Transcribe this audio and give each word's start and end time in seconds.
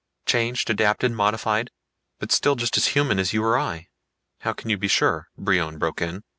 Changed, 0.25 0.67
adapted, 0.71 1.11
modified 1.11 1.69
but 2.17 2.31
still 2.31 2.55
just 2.55 2.75
as 2.75 2.87
human 2.97 3.19
as 3.19 3.33
you 3.33 3.43
or 3.43 3.55
I." 3.55 3.89
"How 4.39 4.51
can 4.51 4.71
you 4.71 4.77
be 4.79 4.87
sure?" 4.87 5.29
Brion 5.37 5.77
broke 5.77 6.01
in. 6.01 6.23